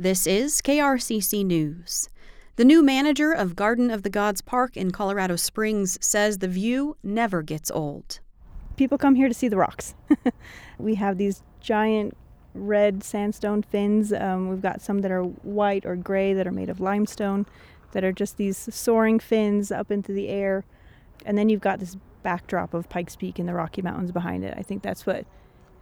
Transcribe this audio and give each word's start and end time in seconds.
This 0.00 0.28
is 0.28 0.62
KRCC 0.62 1.44
News. 1.44 2.08
The 2.54 2.64
new 2.64 2.84
manager 2.84 3.32
of 3.32 3.56
Garden 3.56 3.90
of 3.90 4.04
the 4.04 4.10
Gods 4.10 4.40
Park 4.40 4.76
in 4.76 4.92
Colorado 4.92 5.34
Springs 5.34 5.98
says 6.00 6.38
the 6.38 6.46
view 6.46 6.96
never 7.02 7.42
gets 7.42 7.68
old. 7.68 8.20
People 8.76 8.96
come 8.96 9.16
here 9.16 9.26
to 9.26 9.34
see 9.34 9.48
the 9.48 9.56
rocks. 9.56 9.96
we 10.78 10.94
have 10.94 11.18
these 11.18 11.42
giant 11.60 12.16
red 12.54 13.02
sandstone 13.02 13.60
fins. 13.60 14.12
Um, 14.12 14.48
we've 14.48 14.62
got 14.62 14.80
some 14.80 15.00
that 15.00 15.10
are 15.10 15.24
white 15.24 15.84
or 15.84 15.96
gray 15.96 16.32
that 16.32 16.46
are 16.46 16.52
made 16.52 16.68
of 16.68 16.78
limestone, 16.78 17.44
that 17.90 18.04
are 18.04 18.12
just 18.12 18.36
these 18.36 18.72
soaring 18.72 19.18
fins 19.18 19.72
up 19.72 19.90
into 19.90 20.12
the 20.12 20.28
air. 20.28 20.64
And 21.26 21.36
then 21.36 21.48
you've 21.48 21.60
got 21.60 21.80
this 21.80 21.96
backdrop 22.22 22.72
of 22.72 22.88
Pikes 22.88 23.16
Peak 23.16 23.40
and 23.40 23.48
the 23.48 23.54
Rocky 23.54 23.82
Mountains 23.82 24.12
behind 24.12 24.44
it. 24.44 24.54
I 24.56 24.62
think 24.62 24.84
that's 24.84 25.06
what 25.06 25.26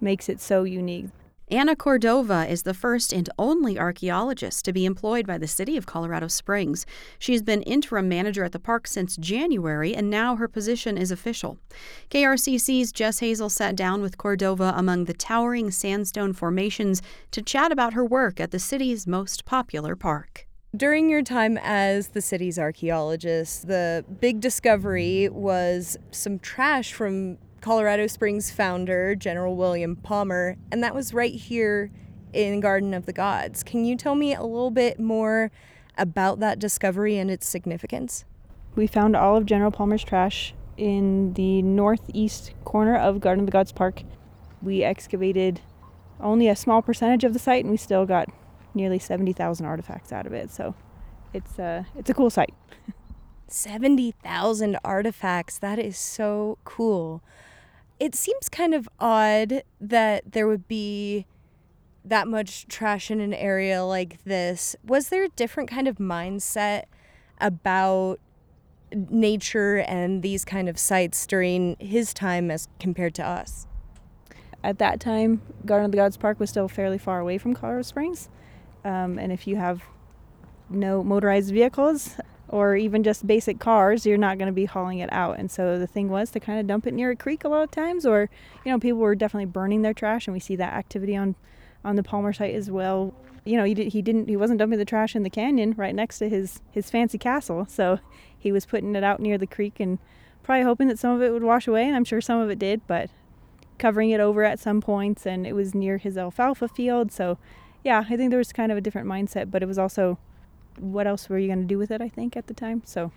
makes 0.00 0.28
it 0.28 0.40
so 0.40 0.64
unique. 0.64 1.10
Anna 1.52 1.74
Cordova 1.74 2.46
is 2.48 2.62
the 2.62 2.72
first 2.72 3.12
and 3.12 3.28
only 3.36 3.76
archaeologist 3.76 4.64
to 4.64 4.72
be 4.72 4.84
employed 4.84 5.26
by 5.26 5.36
the 5.36 5.48
city 5.48 5.76
of 5.76 5.84
Colorado 5.84 6.28
Springs. 6.28 6.86
She's 7.18 7.42
been 7.42 7.62
interim 7.62 8.08
manager 8.08 8.44
at 8.44 8.52
the 8.52 8.60
park 8.60 8.86
since 8.86 9.16
January, 9.16 9.92
and 9.92 10.08
now 10.08 10.36
her 10.36 10.46
position 10.46 10.96
is 10.96 11.10
official. 11.10 11.58
KRCC's 12.08 12.92
Jess 12.92 13.18
Hazel 13.18 13.48
sat 13.48 13.74
down 13.74 14.00
with 14.00 14.16
Cordova 14.16 14.72
among 14.76 15.06
the 15.06 15.12
towering 15.12 15.72
sandstone 15.72 16.32
formations 16.32 17.02
to 17.32 17.42
chat 17.42 17.72
about 17.72 17.94
her 17.94 18.04
work 18.04 18.38
at 18.38 18.52
the 18.52 18.60
city's 18.60 19.08
most 19.08 19.44
popular 19.44 19.96
park. 19.96 20.46
During 20.76 21.10
your 21.10 21.22
time 21.22 21.58
as 21.60 22.10
the 22.10 22.22
city's 22.22 22.60
archaeologist, 22.60 23.66
the 23.66 24.04
big 24.20 24.38
discovery 24.38 25.28
was 25.28 25.98
some 26.12 26.38
trash 26.38 26.92
from 26.92 27.38
Colorado 27.60 28.06
Springs 28.06 28.50
founder, 28.50 29.14
General 29.14 29.54
William 29.54 29.96
Palmer, 29.96 30.56
and 30.72 30.82
that 30.82 30.94
was 30.94 31.12
right 31.12 31.34
here 31.34 31.90
in 32.32 32.60
Garden 32.60 32.94
of 32.94 33.06
the 33.06 33.12
Gods. 33.12 33.62
Can 33.62 33.84
you 33.84 33.96
tell 33.96 34.14
me 34.14 34.34
a 34.34 34.42
little 34.42 34.70
bit 34.70 34.98
more 34.98 35.50
about 35.98 36.40
that 36.40 36.58
discovery 36.58 37.18
and 37.18 37.30
its 37.30 37.46
significance? 37.46 38.24
We 38.76 38.86
found 38.86 39.16
all 39.16 39.36
of 39.36 39.46
General 39.46 39.70
Palmer's 39.70 40.04
trash 40.04 40.54
in 40.76 41.34
the 41.34 41.60
northeast 41.62 42.52
corner 42.64 42.96
of 42.96 43.20
Garden 43.20 43.40
of 43.40 43.46
the 43.46 43.52
Gods 43.52 43.72
Park. 43.72 44.02
We 44.62 44.82
excavated 44.82 45.60
only 46.20 46.48
a 46.48 46.56
small 46.56 46.80
percentage 46.82 47.24
of 47.24 47.32
the 47.32 47.38
site, 47.38 47.64
and 47.64 47.70
we 47.70 47.76
still 47.76 48.06
got 48.06 48.28
nearly 48.72 48.98
70,000 48.98 49.66
artifacts 49.66 50.12
out 50.12 50.26
of 50.26 50.32
it. 50.32 50.50
So 50.50 50.74
it's, 51.34 51.58
uh, 51.58 51.84
it's 51.96 52.08
a 52.08 52.14
cool 52.14 52.30
site. 52.30 52.54
70,000 53.48 54.78
artifacts. 54.84 55.58
That 55.58 55.78
is 55.78 55.98
so 55.98 56.58
cool 56.64 57.22
it 58.00 58.14
seems 58.14 58.48
kind 58.48 58.74
of 58.74 58.88
odd 58.98 59.62
that 59.78 60.32
there 60.32 60.48
would 60.48 60.66
be 60.66 61.26
that 62.02 62.26
much 62.26 62.66
trash 62.66 63.10
in 63.10 63.20
an 63.20 63.34
area 63.34 63.84
like 63.84 64.24
this. 64.24 64.74
Was 64.84 65.10
there 65.10 65.24
a 65.24 65.28
different 65.28 65.70
kind 65.70 65.86
of 65.86 65.98
mindset 65.98 66.84
about 67.38 68.18
nature 68.90 69.76
and 69.76 70.22
these 70.22 70.46
kind 70.46 70.68
of 70.68 70.78
sites 70.78 71.26
during 71.26 71.76
his 71.78 72.14
time 72.14 72.50
as 72.50 72.68
compared 72.80 73.14
to 73.16 73.24
us? 73.24 73.66
At 74.64 74.78
that 74.78 74.98
time, 74.98 75.42
Garden 75.66 75.86
of 75.86 75.92
the 75.92 75.98
Gods 75.98 76.16
Park 76.16 76.40
was 76.40 76.48
still 76.48 76.68
fairly 76.68 76.98
far 76.98 77.20
away 77.20 77.36
from 77.36 77.54
Colorado 77.54 77.82
Springs. 77.82 78.30
Um, 78.82 79.18
and 79.18 79.30
if 79.30 79.46
you 79.46 79.56
have 79.56 79.82
no 80.70 81.04
motorized 81.04 81.52
vehicles, 81.52 82.16
or 82.50 82.76
even 82.76 83.02
just 83.02 83.26
basic 83.26 83.60
cars, 83.60 84.04
you're 84.04 84.18
not 84.18 84.36
going 84.36 84.48
to 84.48 84.52
be 84.52 84.64
hauling 84.64 84.98
it 84.98 85.12
out. 85.12 85.38
And 85.38 85.50
so 85.50 85.78
the 85.78 85.86
thing 85.86 86.08
was 86.08 86.30
to 86.32 86.40
kind 86.40 86.58
of 86.58 86.66
dump 86.66 86.86
it 86.86 86.92
near 86.92 87.10
a 87.12 87.16
creek 87.16 87.44
a 87.44 87.48
lot 87.48 87.62
of 87.62 87.70
times, 87.70 88.04
or 88.04 88.28
you 88.64 88.72
know, 88.72 88.78
people 88.78 88.98
were 88.98 89.14
definitely 89.14 89.46
burning 89.46 89.82
their 89.82 89.94
trash, 89.94 90.26
and 90.26 90.34
we 90.34 90.40
see 90.40 90.56
that 90.56 90.74
activity 90.74 91.16
on 91.16 91.36
on 91.84 91.96
the 91.96 92.02
Palmer 92.02 92.32
site 92.32 92.54
as 92.54 92.70
well. 92.70 93.14
You 93.44 93.56
know, 93.56 93.64
he 93.64 93.74
did, 93.74 93.92
he 93.92 94.02
didn't 94.02 94.28
he 94.28 94.36
wasn't 94.36 94.58
dumping 94.58 94.78
the 94.78 94.84
trash 94.84 95.16
in 95.16 95.22
the 95.22 95.30
canyon 95.30 95.74
right 95.76 95.94
next 95.94 96.18
to 96.18 96.28
his 96.28 96.60
his 96.72 96.90
fancy 96.90 97.18
castle, 97.18 97.66
so 97.68 98.00
he 98.36 98.52
was 98.52 98.66
putting 98.66 98.94
it 98.96 99.04
out 99.04 99.20
near 99.20 99.38
the 99.38 99.46
creek 99.46 99.78
and 99.80 99.98
probably 100.42 100.64
hoping 100.64 100.88
that 100.88 100.98
some 100.98 101.14
of 101.14 101.22
it 101.22 101.32
would 101.32 101.44
wash 101.44 101.68
away, 101.68 101.86
and 101.86 101.94
I'm 101.94 102.04
sure 102.04 102.20
some 102.20 102.40
of 102.40 102.50
it 102.50 102.58
did, 102.58 102.80
but 102.86 103.10
covering 103.78 104.10
it 104.10 104.20
over 104.20 104.42
at 104.44 104.58
some 104.58 104.80
points, 104.80 105.24
and 105.26 105.46
it 105.46 105.52
was 105.52 105.74
near 105.74 105.98
his 105.98 106.18
alfalfa 106.18 106.68
field, 106.68 107.12
so 107.12 107.38
yeah, 107.84 108.04
I 108.10 108.16
think 108.16 108.30
there 108.30 108.38
was 108.38 108.52
kind 108.52 108.70
of 108.72 108.76
a 108.76 108.80
different 108.80 109.08
mindset, 109.08 109.50
but 109.50 109.62
it 109.62 109.66
was 109.66 109.78
also 109.78 110.18
what 110.78 111.06
else 111.06 111.28
were 111.28 111.38
you 111.38 111.46
going 111.48 111.60
to 111.60 111.66
do 111.66 111.78
with 111.78 111.90
it, 111.90 112.00
I 112.00 112.08
think, 112.08 112.36
at 112.36 112.46
the 112.46 112.54
time. 112.54 112.82
So, 112.84 113.12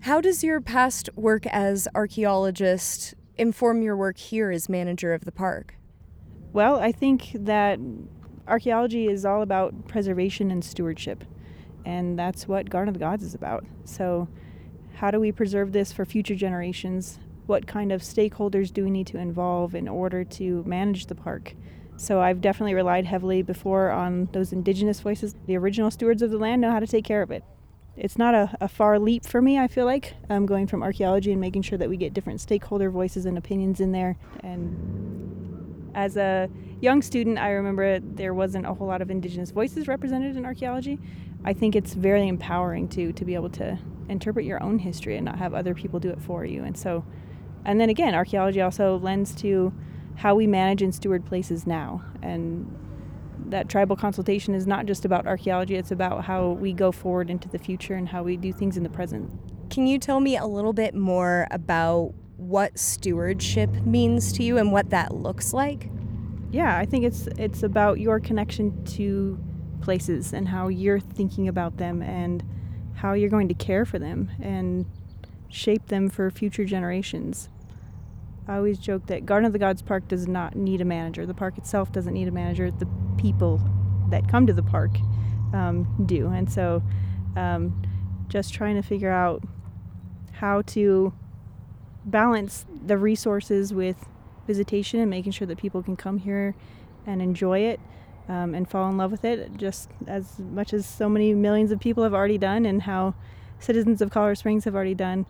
how 0.00 0.20
does 0.20 0.44
your 0.44 0.60
past 0.60 1.08
work 1.16 1.46
as 1.46 1.88
archaeologist 1.94 3.14
inform 3.36 3.82
your 3.82 3.96
work 3.96 4.18
here 4.18 4.50
as 4.50 4.68
manager 4.68 5.14
of 5.14 5.24
the 5.24 5.32
park? 5.32 5.74
Well, 6.52 6.78
I 6.78 6.92
think 6.92 7.30
that 7.34 7.78
archaeology 8.46 9.08
is 9.08 9.24
all 9.24 9.42
about 9.42 9.88
preservation 9.88 10.50
and 10.50 10.64
stewardship, 10.64 11.24
and 11.84 12.18
that's 12.18 12.46
what 12.48 12.70
Garden 12.70 12.88
of 12.88 12.94
the 12.94 13.00
Gods 13.00 13.24
is 13.24 13.34
about. 13.34 13.64
So, 13.84 14.28
how 14.94 15.10
do 15.10 15.20
we 15.20 15.32
preserve 15.32 15.72
this 15.72 15.92
for 15.92 16.04
future 16.04 16.34
generations? 16.34 17.18
What 17.46 17.66
kind 17.66 17.92
of 17.92 18.00
stakeholders 18.00 18.72
do 18.72 18.84
we 18.84 18.90
need 18.90 19.06
to 19.08 19.18
involve 19.18 19.74
in 19.74 19.86
order 19.88 20.24
to 20.24 20.64
manage 20.64 21.06
the 21.06 21.14
park? 21.14 21.54
So 21.96 22.20
I've 22.20 22.40
definitely 22.40 22.74
relied 22.74 23.06
heavily 23.06 23.42
before 23.42 23.90
on 23.90 24.28
those 24.32 24.52
indigenous 24.52 25.00
voices. 25.00 25.34
The 25.46 25.56
original 25.56 25.90
stewards 25.90 26.22
of 26.22 26.30
the 26.30 26.38
land 26.38 26.60
know 26.60 26.70
how 26.70 26.80
to 26.80 26.86
take 26.86 27.04
care 27.04 27.22
of 27.22 27.30
it. 27.30 27.42
It's 27.96 28.18
not 28.18 28.34
a, 28.34 28.54
a 28.60 28.68
far 28.68 28.98
leap 28.98 29.24
for 29.24 29.40
me, 29.40 29.58
I 29.58 29.68
feel 29.68 29.86
like. 29.86 30.14
I'm 30.28 30.44
going 30.44 30.66
from 30.66 30.82
archaeology 30.82 31.32
and 31.32 31.40
making 31.40 31.62
sure 31.62 31.78
that 31.78 31.88
we 31.88 31.96
get 31.96 32.12
different 32.12 32.40
stakeholder 32.42 32.90
voices 32.90 33.24
and 33.24 33.38
opinions 33.38 33.80
in 33.80 33.92
there. 33.92 34.18
And 34.40 35.90
as 35.94 36.18
a 36.18 36.50
young 36.82 37.00
student, 37.00 37.38
I 37.38 37.50
remember 37.50 38.00
there 38.00 38.34
wasn't 38.34 38.66
a 38.66 38.74
whole 38.74 38.86
lot 38.86 39.00
of 39.00 39.10
indigenous 39.10 39.50
voices 39.50 39.88
represented 39.88 40.36
in 40.36 40.44
archaeology. 40.44 40.98
I 41.44 41.54
think 41.54 41.74
it's 41.74 41.94
very 41.94 42.28
empowering 42.28 42.88
to 42.88 43.12
to 43.14 43.24
be 43.24 43.34
able 43.34 43.50
to 43.50 43.78
interpret 44.10 44.44
your 44.44 44.62
own 44.62 44.78
history 44.78 45.16
and 45.16 45.24
not 45.24 45.38
have 45.38 45.54
other 45.54 45.74
people 45.74 45.98
do 45.98 46.10
it 46.10 46.20
for 46.20 46.44
you. 46.44 46.64
And 46.64 46.76
so, 46.76 47.02
and 47.64 47.80
then 47.80 47.88
again, 47.88 48.14
archaeology 48.14 48.60
also 48.60 48.98
lends 48.98 49.34
to 49.36 49.72
how 50.16 50.34
we 50.34 50.46
manage 50.46 50.82
and 50.82 50.94
steward 50.94 51.24
places 51.24 51.66
now. 51.66 52.02
And 52.22 52.70
that 53.46 53.68
tribal 53.68 53.96
consultation 53.96 54.54
is 54.54 54.66
not 54.66 54.86
just 54.86 55.04
about 55.04 55.26
archaeology, 55.26 55.76
it's 55.76 55.90
about 55.90 56.24
how 56.24 56.50
we 56.50 56.72
go 56.72 56.90
forward 56.90 57.30
into 57.30 57.48
the 57.48 57.58
future 57.58 57.94
and 57.94 58.08
how 58.08 58.22
we 58.22 58.36
do 58.36 58.52
things 58.52 58.76
in 58.76 58.82
the 58.82 58.88
present. 58.88 59.30
Can 59.70 59.86
you 59.86 59.98
tell 59.98 60.20
me 60.20 60.36
a 60.36 60.46
little 60.46 60.72
bit 60.72 60.94
more 60.94 61.46
about 61.50 62.14
what 62.36 62.78
stewardship 62.78 63.70
means 63.84 64.32
to 64.34 64.42
you 64.42 64.58
and 64.58 64.72
what 64.72 64.90
that 64.90 65.14
looks 65.14 65.52
like? 65.52 65.90
Yeah, 66.50 66.76
I 66.76 66.86
think 66.86 67.04
it's 67.04 67.26
it's 67.38 67.62
about 67.62 67.98
your 68.00 68.20
connection 68.20 68.84
to 68.96 69.38
places 69.80 70.32
and 70.32 70.48
how 70.48 70.68
you're 70.68 71.00
thinking 71.00 71.48
about 71.48 71.76
them 71.76 72.02
and 72.02 72.42
how 72.94 73.12
you're 73.12 73.30
going 73.30 73.48
to 73.48 73.54
care 73.54 73.84
for 73.84 73.98
them 73.98 74.30
and 74.40 74.86
shape 75.48 75.86
them 75.86 76.08
for 76.08 76.30
future 76.30 76.64
generations. 76.64 77.48
I 78.48 78.56
always 78.56 78.78
joke 78.78 79.06
that 79.06 79.26
Garden 79.26 79.46
of 79.46 79.52
the 79.52 79.58
Gods 79.58 79.82
Park 79.82 80.08
does 80.08 80.28
not 80.28 80.54
need 80.54 80.80
a 80.80 80.84
manager. 80.84 81.26
The 81.26 81.34
park 81.34 81.58
itself 81.58 81.90
doesn't 81.92 82.14
need 82.14 82.28
a 82.28 82.32
manager. 82.32 82.70
The 82.70 82.88
people 83.18 83.60
that 84.10 84.28
come 84.28 84.46
to 84.46 84.52
the 84.52 84.62
park 84.62 84.96
um, 85.52 85.86
do. 86.06 86.28
And 86.28 86.50
so 86.50 86.82
um, 87.34 87.82
just 88.28 88.54
trying 88.54 88.76
to 88.76 88.82
figure 88.82 89.10
out 89.10 89.42
how 90.32 90.62
to 90.62 91.12
balance 92.04 92.64
the 92.84 92.96
resources 92.96 93.74
with 93.74 93.96
visitation 94.46 95.00
and 95.00 95.10
making 95.10 95.32
sure 95.32 95.46
that 95.46 95.58
people 95.58 95.82
can 95.82 95.96
come 95.96 96.18
here 96.18 96.54
and 97.04 97.20
enjoy 97.20 97.60
it 97.60 97.80
um, 98.28 98.54
and 98.54 98.68
fall 98.68 98.88
in 98.88 98.96
love 98.96 99.10
with 99.10 99.24
it 99.24 99.56
just 99.56 99.90
as 100.06 100.38
much 100.38 100.72
as 100.72 100.86
so 100.86 101.08
many 101.08 101.34
millions 101.34 101.72
of 101.72 101.80
people 101.80 102.04
have 102.04 102.14
already 102.14 102.38
done 102.38 102.64
and 102.64 102.82
how 102.82 103.14
citizens 103.58 104.00
of 104.00 104.10
Colorado 104.10 104.34
Springs 104.34 104.64
have 104.64 104.74
already 104.74 104.94
done. 104.94 105.26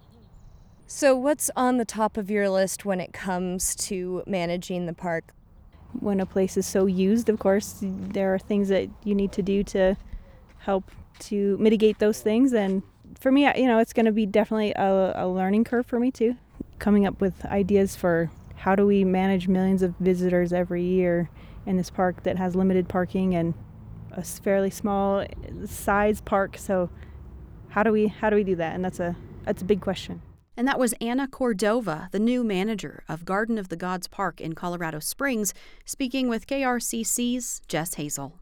So, 0.89 1.17
what's 1.17 1.51
on 1.57 1.79
the 1.79 1.85
top 1.85 2.17
of 2.17 2.31
your 2.31 2.49
list 2.49 2.85
when 2.85 3.01
it 3.01 3.13
comes 3.13 3.75
to 3.87 4.23
managing 4.25 4.87
the 4.87 4.93
park? 4.93 5.33
When 5.99 6.21
a 6.21 6.27
place 6.27 6.57
is 6.57 6.65
so 6.65 6.87
used, 6.87 7.29
of 7.29 7.41
course, 7.41 7.79
there 7.83 8.33
are 8.33 8.39
things 8.39 8.69
that 8.69 8.89
you 9.03 9.13
need 9.13 9.33
to 9.33 9.43
do 9.43 9.65
to 9.65 9.97
help 10.59 10.93
to 11.19 11.57
mitigate 11.59 11.99
those 11.99 12.21
things. 12.21 12.53
And 12.53 12.85
for 13.19 13.33
me, 13.33 13.49
you 13.61 13.67
know, 13.67 13.81
it's 13.81 13.93
going 13.93 14.07
to 14.07 14.13
be 14.13 14.27
definitely 14.27 14.75
a, 14.75 15.13
a 15.17 15.27
learning 15.27 15.65
curve 15.65 15.87
for 15.87 15.99
me 15.99 16.13
too. 16.13 16.37
Coming 16.79 17.05
up 17.05 17.21
with 17.21 17.45
ideas 17.47 17.97
for 17.97 18.31
how 18.55 18.77
do 18.77 18.87
we 18.87 19.03
manage 19.03 19.49
millions 19.49 19.83
of 19.83 19.93
visitors 19.99 20.53
every 20.53 20.85
year 20.85 21.31
in 21.67 21.77
this 21.77 21.91
park 21.91 22.23
that 22.23 22.39
has 22.39 22.55
limited 22.55 22.89
parking 22.89 23.35
and 23.35 23.55
a 24.13 24.23
fairly 24.23 24.71
small 24.71 25.21
eh, 25.21 25.27
size 25.65 26.21
park. 26.21 26.57
So, 26.57 26.91
how 27.71 27.83
do 27.83 27.91
we 27.91 28.07
how 28.07 28.31
do 28.31 28.37
we 28.37 28.45
do 28.45 28.55
that? 28.55 28.77
And 28.77 28.85
that's 28.85 29.01
a 29.01 29.17
that's 29.45 29.63
a 29.63 29.65
big 29.65 29.81
question. 29.81 30.23
And 30.57 30.67
that 30.67 30.79
was 30.79 30.95
Anna 31.01 31.29
Cordova, 31.29 32.09
the 32.13 32.19
new 32.19 32.43
manager 32.43 33.05
of 33.09 33.25
Garden 33.25 33.59
of 33.59 33.69
the 33.69 33.77
Gods 33.77 34.09
Park 34.09 34.41
in 34.41 34.55
Colorado 34.55 35.01
Springs, 35.01 35.53
speaking 35.85 36.29
with 36.29 36.47
KRCC's 36.47 37.61
Jess 37.69 37.95
Hazel. 37.95 38.35